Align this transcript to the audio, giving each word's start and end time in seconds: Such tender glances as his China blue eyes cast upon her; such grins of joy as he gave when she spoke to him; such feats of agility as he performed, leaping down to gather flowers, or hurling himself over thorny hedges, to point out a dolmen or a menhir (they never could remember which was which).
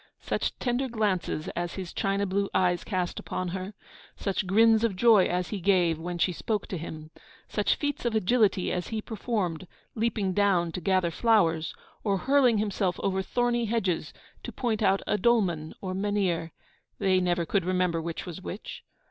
Such 0.23 0.57
tender 0.57 0.89
glances 0.89 1.47
as 1.49 1.75
his 1.75 1.93
China 1.93 2.25
blue 2.25 2.49
eyes 2.55 2.83
cast 2.83 3.19
upon 3.19 3.49
her; 3.49 3.75
such 4.15 4.47
grins 4.47 4.83
of 4.83 4.95
joy 4.95 5.27
as 5.27 5.49
he 5.49 5.59
gave 5.59 5.99
when 5.99 6.17
she 6.17 6.31
spoke 6.33 6.65
to 6.69 6.77
him; 6.79 7.11
such 7.47 7.75
feats 7.75 8.03
of 8.03 8.15
agility 8.15 8.71
as 8.71 8.87
he 8.87 8.99
performed, 8.99 9.67
leaping 9.93 10.33
down 10.33 10.71
to 10.71 10.81
gather 10.81 11.11
flowers, 11.11 11.75
or 12.03 12.17
hurling 12.17 12.57
himself 12.57 12.99
over 13.03 13.21
thorny 13.21 13.65
hedges, 13.65 14.11
to 14.41 14.51
point 14.51 14.81
out 14.81 15.03
a 15.05 15.19
dolmen 15.19 15.75
or 15.81 15.91
a 15.91 15.93
menhir 15.93 16.49
(they 16.97 17.19
never 17.21 17.45
could 17.45 17.63
remember 17.63 18.01
which 18.01 18.25
was 18.25 18.41
which). 18.41 18.83